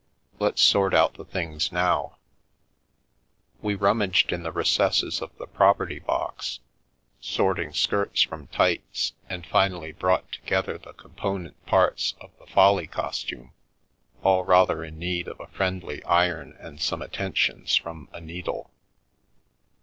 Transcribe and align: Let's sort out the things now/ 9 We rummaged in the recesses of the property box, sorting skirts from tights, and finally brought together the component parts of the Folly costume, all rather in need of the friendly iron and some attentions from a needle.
Let's 0.39 0.63
sort 0.63 0.95
out 0.95 1.13
the 1.13 1.25
things 1.25 1.71
now/ 1.71 2.17
9 3.57 3.61
We 3.61 3.75
rummaged 3.75 4.33
in 4.33 4.41
the 4.41 4.51
recesses 4.51 5.21
of 5.21 5.37
the 5.37 5.45
property 5.45 5.99
box, 5.99 6.59
sorting 7.19 7.71
skirts 7.71 8.23
from 8.23 8.47
tights, 8.47 9.13
and 9.29 9.45
finally 9.45 9.91
brought 9.91 10.31
together 10.31 10.79
the 10.79 10.93
component 10.93 11.63
parts 11.67 12.15
of 12.19 12.31
the 12.39 12.47
Folly 12.47 12.87
costume, 12.87 13.53
all 14.23 14.43
rather 14.43 14.83
in 14.83 14.97
need 14.97 15.27
of 15.27 15.37
the 15.37 15.45
friendly 15.45 16.03
iron 16.05 16.57
and 16.59 16.81
some 16.81 17.03
attentions 17.03 17.75
from 17.75 18.09
a 18.11 18.19
needle. 18.19 18.71